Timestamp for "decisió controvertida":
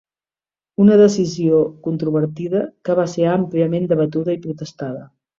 1.01-2.61